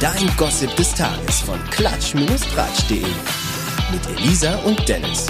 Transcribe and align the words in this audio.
Dein 0.00 0.34
Gossip 0.38 0.74
des 0.76 0.94
Tages 0.94 1.42
von 1.42 1.58
klatsch-tratsch.de. 1.72 3.04
Mit 3.92 4.18
Elisa 4.18 4.56
und 4.60 4.88
Dennis. 4.88 5.26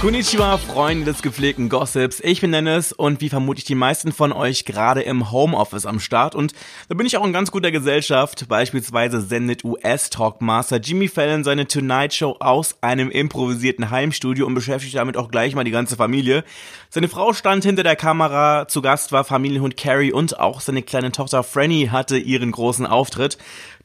Konnichiwa, 0.00 0.56
Freunde 0.56 1.04
des 1.04 1.20
gepflegten 1.20 1.68
Gossips. 1.68 2.20
Ich 2.20 2.40
bin 2.40 2.52
Dennis 2.52 2.90
und 2.90 3.20
wie 3.20 3.28
vermutlich 3.28 3.66
die 3.66 3.74
meisten 3.74 4.12
von 4.12 4.32
euch 4.32 4.64
gerade 4.64 5.02
im 5.02 5.30
Homeoffice 5.30 5.84
am 5.84 6.00
Start 6.00 6.34
und 6.34 6.54
da 6.88 6.94
bin 6.94 7.04
ich 7.04 7.18
auch 7.18 7.26
in 7.26 7.34
ganz 7.34 7.50
guter 7.50 7.70
Gesellschaft. 7.70 8.48
Beispielsweise 8.48 9.20
sendet 9.20 9.62
US-Talkmaster 9.62 10.78
Jimmy 10.78 11.06
Fallon 11.08 11.44
seine 11.44 11.68
Tonight 11.68 12.14
Show 12.14 12.34
aus 12.40 12.76
einem 12.80 13.10
improvisierten 13.10 13.90
Heimstudio 13.90 14.46
und 14.46 14.54
beschäftigt 14.54 14.96
damit 14.96 15.18
auch 15.18 15.30
gleich 15.30 15.54
mal 15.54 15.64
die 15.64 15.70
ganze 15.70 15.96
Familie. 15.96 16.44
Seine 16.88 17.08
Frau 17.08 17.34
stand 17.34 17.64
hinter 17.64 17.82
der 17.82 17.94
Kamera, 17.94 18.68
zu 18.68 18.80
Gast 18.80 19.12
war 19.12 19.24
Familienhund 19.24 19.76
Carrie 19.76 20.12
und 20.12 20.40
auch 20.40 20.62
seine 20.62 20.82
kleine 20.82 21.12
Tochter 21.12 21.42
Franny 21.42 21.88
hatte 21.92 22.16
ihren 22.16 22.52
großen 22.52 22.86
Auftritt. 22.86 23.36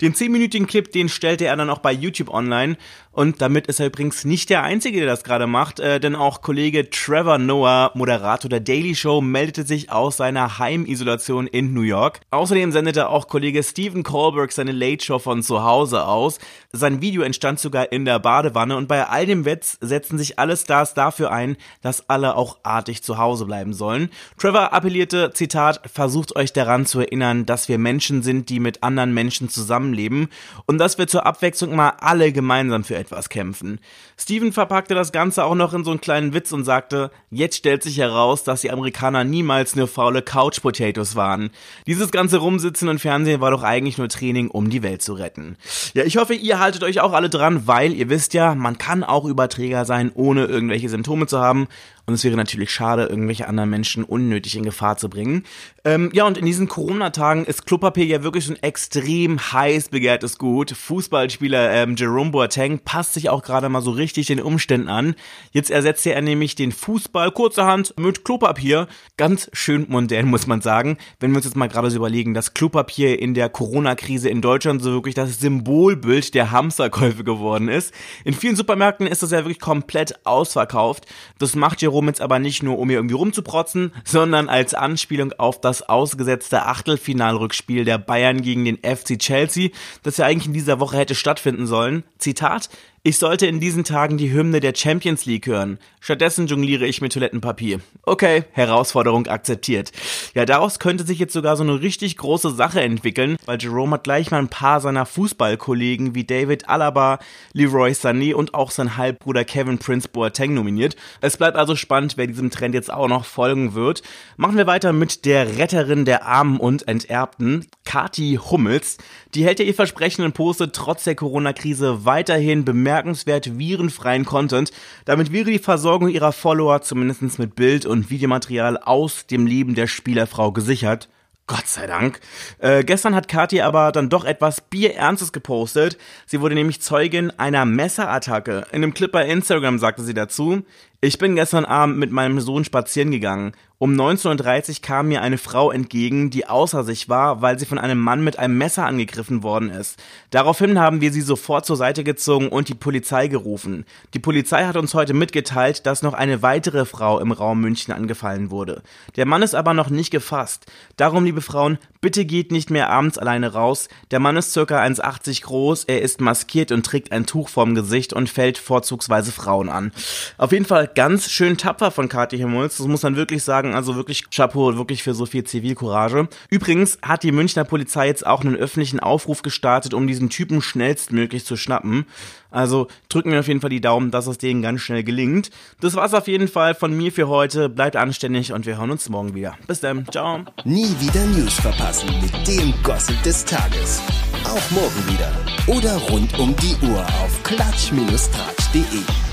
Den 0.01 0.13
10-minütigen 0.13 0.65
Clip, 0.65 0.89
den 0.91 1.09
stellte 1.09 1.45
er 1.45 1.55
dann 1.57 1.69
auch 1.69 1.79
bei 1.79 1.91
YouTube 1.91 2.29
online 2.29 2.77
und 3.11 3.41
damit 3.41 3.67
ist 3.67 3.79
er 3.79 3.87
übrigens 3.87 4.25
nicht 4.25 4.49
der 4.49 4.63
Einzige, 4.63 4.97
der 4.99 5.07
das 5.07 5.23
gerade 5.23 5.47
macht, 5.47 5.79
äh, 5.79 6.01
denn 6.05 6.15
auch 6.15 6.41
Kollege 6.41 6.89
Trevor 6.89 7.39
Noah, 7.39 7.91
Moderator 7.95 8.47
der 8.47 8.59
Daily 8.59 8.93
Show, 8.93 9.21
meldete 9.21 9.63
sich 9.63 9.91
aus 9.91 10.17
seiner 10.17 10.59
Heimisolation 10.59 11.47
in 11.47 11.73
New 11.73 11.81
York. 11.81 12.21
Außerdem 12.29 12.71
sendete 12.71 13.09
auch 13.09 13.27
Kollege 13.27 13.63
Stephen 13.63 14.03
Colbert 14.03 14.51
seine 14.51 14.71
Late 14.71 15.03
Show 15.03 15.17
von 15.17 15.41
zu 15.41 15.63
Hause 15.63 16.05
aus. 16.05 16.37
Sein 16.71 17.01
Video 17.01 17.23
entstand 17.23 17.59
sogar 17.59 17.91
in 17.91 18.05
der 18.05 18.19
Badewanne 18.19 18.77
und 18.77 18.87
bei 18.87 19.07
all 19.07 19.25
dem 19.25 19.45
Witz 19.45 19.79
setzen 19.81 20.19
sich 20.19 20.37
alle 20.37 20.55
Stars 20.55 20.93
dafür 20.93 21.31
ein, 21.31 21.57
dass 21.81 22.07
alle 22.07 22.35
auch 22.35 22.57
artig 22.61 23.01
zu 23.01 23.17
Hause 23.17 23.45
bleiben 23.45 23.73
sollen. 23.73 24.09
Trevor 24.37 24.73
appellierte, 24.73 25.31
Zitat, 25.33 25.81
versucht 25.91 26.35
euch 26.35 26.53
daran 26.53 26.85
zu 26.85 26.99
erinnern, 26.99 27.47
dass 27.47 27.67
wir 27.67 27.79
Menschen 27.79 28.21
sind, 28.21 28.49
die 28.49 28.59
mit 28.59 28.83
anderen 28.83 29.13
Menschen 29.13 29.49
zusammenleben 29.49 30.27
und 30.67 30.77
dass 30.77 30.99
wir 30.99 31.07
zur 31.07 31.25
Abwechslung 31.25 31.75
mal 31.75 31.93
alle 31.99 32.31
gemeinsam 32.31 32.83
für 32.83 32.95
etwas 32.95 33.29
kämpfen. 33.29 33.79
Steven 34.17 34.53
verpackte 34.53 34.93
das 34.93 35.11
Ganze 35.11 35.43
auch 35.43 35.55
noch 35.55 35.73
in 35.73 35.83
so 35.83 35.94
einen 35.95 36.01
kleinen 36.01 36.33
Witz 36.33 36.51
und 36.51 36.63
sagte, 36.63 37.11
jetzt 37.31 37.57
stellt 37.57 37.83
sich 37.83 37.97
heraus, 37.97 38.43
dass 38.43 38.61
die 38.61 38.71
Amerikaner 38.71 39.23
niemals 39.23 39.75
nur 39.75 39.87
faule 39.87 40.21
Couch 40.21 40.61
Potatoes 40.61 41.15
waren. 41.15 41.49
Dieses 41.87 42.11
ganze 42.11 42.37
Rumsitzen 42.37 42.89
und 42.89 42.99
Fernsehen 42.99 43.41
war 43.41 43.51
doch 43.51 43.63
eigentlich 43.63 43.97
nur 43.97 44.09
Training, 44.09 44.49
um 44.49 44.69
die 44.69 44.83
Welt 44.83 45.01
zu 45.01 45.13
retten. 45.13 45.57
Ja, 45.93 46.03
ich 46.03 46.17
hoffe, 46.17 46.33
ihr 46.33 46.59
haltet 46.59 46.83
euch 46.83 46.99
auch 46.99 47.13
alle 47.13 47.29
dran, 47.29 47.67
weil 47.67 47.93
ihr 47.93 48.09
wisst 48.09 48.33
ja, 48.33 48.55
man 48.55 48.77
kann 48.77 49.03
auch 49.03 49.25
Überträger 49.25 49.85
sein, 49.85 50.11
ohne 50.13 50.45
irgendwelche 50.45 50.89
Symptome 50.89 51.27
zu 51.27 51.39
haben. 51.39 51.67
Und 52.07 52.13
es 52.13 52.23
wäre 52.23 52.35
natürlich 52.35 52.71
schade, 52.71 53.05
irgendwelche 53.05 53.47
anderen 53.47 53.69
Menschen 53.69 54.03
unnötig 54.03 54.55
in 54.55 54.63
Gefahr 54.63 54.97
zu 54.97 55.09
bringen. 55.09 55.43
Ähm, 55.83 56.11
ja, 56.13 56.25
und 56.25 56.37
in 56.37 56.45
diesen 56.45 56.67
Corona-Tagen 56.67 57.45
ist 57.45 57.65
Klopapier 57.65 58.05
ja 58.05 58.21
wirklich 58.21 58.45
so 58.45 58.53
ein 58.53 58.61
extrem 58.61 59.39
heiß 59.39 59.89
begehrtes 59.89 60.37
Gut. 60.37 60.71
Fußballspieler 60.71 61.71
ähm, 61.71 61.95
Jerome 61.95 62.29
Boateng 62.29 62.79
passt 62.79 63.15
sich 63.15 63.29
auch 63.29 63.41
gerade 63.41 63.69
mal 63.69 63.81
so 63.81 63.89
richtig 63.91 64.27
den 64.27 64.39
Umständen 64.39 64.87
an. 64.87 65.15
Jetzt 65.51 65.71
ersetzt 65.71 66.05
er 66.05 66.21
nämlich 66.21 66.53
den 66.53 66.71
Fußball 66.71 67.31
kurzerhand 67.31 67.95
mit 67.99 68.23
Klopapier. 68.23 68.87
Ganz 69.17 69.49
schön 69.53 69.87
modern, 69.89 70.27
muss 70.27 70.45
man 70.45 70.61
sagen. 70.61 70.97
Wenn 71.19 71.31
wir 71.31 71.37
uns 71.37 71.45
jetzt 71.45 71.55
mal 71.55 71.69
gerade 71.69 71.89
so 71.89 71.97
überlegen, 71.97 72.35
dass 72.35 72.53
Klopapier 72.53 73.19
in 73.19 73.33
der 73.33 73.49
Corona-Krise 73.49 74.29
in 74.29 74.41
Deutschland 74.41 74.83
so 74.83 74.91
wirklich 74.93 75.15
das 75.15 75.39
Symbolbild 75.39 76.35
der 76.35 76.51
Hamsterkäufe 76.51 77.23
geworden 77.23 77.67
ist. 77.67 77.93
In 78.23 78.33
vielen 78.33 78.55
Supermärkten 78.55 79.07
ist 79.07 79.23
das 79.23 79.31
ja 79.31 79.39
wirklich 79.39 79.59
komplett 79.59 80.25
ausverkauft. 80.25 81.05
Das 81.39 81.55
macht 81.55 81.81
Jerome 81.81 81.94
Jerome 81.95 82.09
jetzt 82.09 82.19
aber 82.19 82.39
nicht 82.39 82.61
nur, 82.61 82.77
um 82.77 82.89
hier 82.89 82.97
irgendwie 82.97 83.15
rumzuprotzen, 83.15 83.93
sondern 84.03 84.49
als 84.49 84.73
Anspielung 84.73 85.31
auf 85.31 85.61
das 85.61 85.81
ausgesetzte 85.81 86.65
Achtelfinalrückspiel 86.65 87.85
der 87.85 87.97
Bayern 87.97 88.41
gegen 88.41 88.65
den 88.65 88.79
FC 88.79 89.17
Chelsea, 89.17 89.69
das 90.03 90.17
ja 90.17 90.25
eigentlich 90.25 90.47
in 90.47 90.53
dieser 90.53 90.81
Woche 90.81 90.97
hätte 90.97 91.15
stattfinden 91.15 91.67
sollen. 91.67 92.03
Zitat, 92.17 92.69
ich 93.07 93.19
sollte 93.19 93.45
in 93.45 93.59
diesen 93.59 93.83
Tagen 93.83 94.17
die 94.17 94.33
Hymne 94.33 94.61
der 94.61 94.73
Champions 94.73 95.27
League 95.27 95.45
hören. 95.45 95.77
Stattdessen 95.99 96.47
jongliere 96.47 96.87
ich 96.87 97.01
mit 97.01 97.13
Toilettenpapier. 97.13 97.79
Okay, 98.01 98.45
Herausforderung 98.51 99.27
akzeptiert. 99.27 99.91
Ja, 100.33 100.45
daraus 100.45 100.79
könnte 100.79 101.05
sich 101.05 101.19
jetzt 101.19 101.33
sogar 101.33 101.55
so 101.55 101.61
eine 101.61 101.81
richtig 101.81 102.17
große 102.17 102.49
Sache 102.49 102.81
entwickeln, 102.81 103.37
weil 103.45 103.59
Jerome 103.61 103.91
hat 103.93 104.05
gleich 104.05 104.31
mal 104.31 104.39
ein 104.39 104.47
paar 104.47 104.81
seiner 104.81 105.05
Fußballkollegen 105.05 106.15
wie 106.15 106.23
David 106.23 106.67
Alaba, 106.67 107.19
Leroy 107.53 107.91
Sané 107.91 108.33
und 108.33 108.55
auch 108.55 108.71
sein 108.71 108.97
Halbbruder 108.97 109.45
Kevin 109.45 109.77
Prince 109.77 110.09
Boateng 110.09 110.55
nominiert. 110.55 110.95
Es 111.21 111.37
bleibt 111.37 111.57
also 111.57 111.75
spannend, 111.75 112.17
wer 112.17 112.25
diesem 112.25 112.49
Trend 112.49 112.73
jetzt 112.73 112.91
auch 112.91 113.07
noch 113.07 113.25
folgen 113.25 113.75
wird. 113.75 114.01
Machen 114.35 114.57
wir 114.57 114.65
weiter 114.65 114.93
mit 114.93 115.25
der 115.25 115.59
Retterin 115.59 116.05
der 116.05 116.25
Armen 116.25 116.59
und 116.59 116.87
Enterbten, 116.87 117.67
Kati 117.83 118.39
Hummels. 118.49 118.97
Die 119.35 119.43
hält 119.45 119.59
ja 119.59 119.65
ihr 119.65 119.75
Versprechen 119.75 120.25
und 120.25 120.33
postet 120.33 120.73
trotz 120.73 121.03
der 121.03 121.13
Corona-Krise 121.13 122.03
weiterhin 122.05 122.65
bemerkenswert 122.95 123.57
virenfreien 123.57 124.23
Content. 124.23 124.71
Damit 125.03 125.33
wäre 125.33 125.51
die 125.51 125.59
Versorgung 125.59 126.07
ihrer 126.07 126.31
Follower 126.31 126.81
zumindest 126.81 127.39
mit 127.39 127.55
Bild- 127.55 127.85
und 127.85 128.09
Videomaterial 128.09 128.77
aus 128.77 129.27
dem 129.27 129.45
Leben 129.45 129.75
der 129.75 129.87
Spielerfrau 129.87 130.53
gesichert. 130.53 131.09
Gott 131.47 131.67
sei 131.67 131.85
Dank. 131.85 132.21
Äh, 132.57 132.83
gestern 132.83 133.13
hat 133.13 133.27
Kathi 133.27 133.61
aber 133.61 133.91
dann 133.91 134.09
doch 134.09 134.23
etwas 134.23 134.61
Bierernstes 134.61 135.31
gepostet. 135.33 135.97
Sie 136.25 136.39
wurde 136.39 136.55
nämlich 136.55 136.81
Zeugin 136.81 137.31
einer 137.37 137.65
Messerattacke. 137.65 138.65
In 138.71 138.81
einem 138.81 138.93
Clip 138.93 139.11
bei 139.11 139.27
Instagram 139.27 139.77
sagte 139.77 140.01
sie 140.01 140.15
dazu, 140.15 140.63
ich 141.01 141.17
bin 141.19 141.35
gestern 141.35 141.65
Abend 141.65 141.97
mit 141.97 142.11
meinem 142.11 142.39
Sohn 142.39 142.63
spazieren 142.63 143.11
gegangen. 143.11 143.51
Um 143.77 143.91
19.30 143.93 144.69
Uhr 144.69 144.75
kam 144.81 145.09
mir 145.09 145.21
eine 145.21 145.37
Frau 145.37 145.69
entgegen, 145.69 146.29
die 146.29 146.47
außer 146.47 146.85
sich 146.85 147.09
war, 147.09 147.41
weil 147.41 147.59
sie 147.59 147.65
von 147.65 147.77
einem 147.77 147.99
Mann 147.99 148.23
mit 148.23 148.39
einem 148.39 148.57
Messer 148.57 148.85
angegriffen 148.85 149.43
worden 149.43 149.69
ist. 149.69 150.01
Daraufhin 150.29 150.79
haben 150.79 151.01
wir 151.01 151.11
sie 151.11 151.19
sofort 151.19 151.65
zur 151.65 151.75
Seite 151.75 152.05
gezogen 152.05 152.47
und 152.47 152.69
die 152.69 152.73
Polizei 152.73 153.27
gerufen. 153.27 153.83
Die 154.13 154.19
Polizei 154.19 154.63
hat 154.63 154.77
uns 154.77 154.93
heute 154.93 155.13
mitgeteilt, 155.13 155.85
dass 155.85 156.03
noch 156.03 156.13
eine 156.13 156.41
weitere 156.41 156.85
Frau 156.85 157.19
im 157.19 157.33
Raum 157.33 157.59
München 157.59 157.93
angefallen 157.93 158.49
wurde. 158.49 158.81
Der 159.17 159.25
Mann 159.25 159.41
ist 159.41 159.55
aber 159.55 159.73
noch 159.73 159.89
nicht 159.89 160.09
gefasst. 160.09 160.67
Darum, 160.95 161.25
liebe 161.25 161.41
Frauen, 161.41 161.77
bitte 161.99 162.23
geht 162.23 162.53
nicht 162.53 162.69
mehr 162.69 162.89
abends 162.89 163.17
alleine 163.17 163.51
raus. 163.51 163.89
Der 164.11 164.21
Mann 164.21 164.37
ist 164.37 164.53
circa 164.53 164.81
1,80 164.81 165.43
groß, 165.43 165.83
er 165.85 166.01
ist 166.01 166.21
maskiert 166.21 166.71
und 166.71 166.85
trägt 166.85 167.11
ein 167.11 167.25
Tuch 167.25 167.49
vorm 167.49 167.75
Gesicht 167.75 168.13
und 168.13 168.29
fällt 168.29 168.57
vorzugsweise 168.57 169.33
Frauen 169.33 169.67
an. 169.67 169.91
Auf 170.37 170.53
jeden 170.53 170.65
Fall 170.65 170.89
ganz 170.93 171.29
schön 171.29 171.57
tapfer 171.57 171.91
von 171.91 172.07
Kathi 172.07 172.37
Himmels, 172.37 172.77
das 172.77 172.87
muss 172.87 173.03
man 173.03 173.17
wirklich 173.17 173.43
sagen 173.43 173.64
sagen, 173.65 173.75
also 173.75 173.95
wirklich 173.95 174.29
Chapeau, 174.29 174.75
wirklich 174.77 175.03
für 175.03 175.13
so 175.13 175.25
viel 175.25 175.43
Zivilcourage. 175.43 176.27
Übrigens 176.49 176.97
hat 177.01 177.23
die 177.23 177.31
Münchner 177.31 177.63
Polizei 177.63 178.07
jetzt 178.07 178.25
auch 178.25 178.41
einen 178.41 178.55
öffentlichen 178.55 178.99
Aufruf 178.99 179.41
gestartet, 179.41 179.93
um 179.93 180.07
diesen 180.07 180.29
Typen 180.29 180.61
schnellstmöglich 180.61 181.45
zu 181.45 181.57
schnappen. 181.57 182.05
Also 182.51 182.87
drücken 183.09 183.31
wir 183.31 183.39
auf 183.39 183.47
jeden 183.47 183.61
Fall 183.61 183.69
die 183.69 183.81
Daumen, 183.81 184.11
dass 184.11 184.27
es 184.27 184.37
denen 184.37 184.61
ganz 184.61 184.81
schnell 184.81 185.03
gelingt. 185.03 185.49
Das 185.81 185.95
war's 185.95 186.13
auf 186.13 186.27
jeden 186.27 186.47
Fall 186.47 186.73
von 186.73 186.95
mir 186.95 187.11
für 187.11 187.27
heute. 187.27 187.67
Bleibt 187.69 187.95
anständig 187.95 188.53
und 188.53 188.65
wir 188.65 188.77
hören 188.77 188.91
uns 188.91 189.09
morgen 189.09 189.35
wieder. 189.35 189.57
Bis 189.67 189.81
dann. 189.81 190.05
Ciao. 190.09 190.39
Nie 190.63 190.95
wieder 190.99 191.25
News 191.25 191.55
verpassen 191.55 192.09
mit 192.21 192.47
dem 192.47 192.73
Gossip 192.83 193.21
des 193.23 193.43
Tages. 193.43 194.01
Auch 194.45 194.71
morgen 194.71 195.03
wieder. 195.09 195.31
Oder 195.67 195.97
rund 196.09 196.37
um 196.39 196.55
die 196.57 196.75
Uhr 196.85 197.01
auf 197.01 197.43
klatsch-tratsch.de. 197.43 199.24